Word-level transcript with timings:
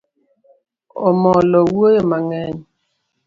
Omolo 1.07 1.59
wuoyo 1.73 2.01
mang'eny. 2.09 2.59